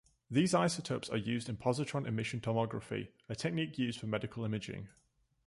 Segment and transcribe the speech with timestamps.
[0.31, 4.89] These isotopes are used in positron emission tomography, a technique used for medical imaging.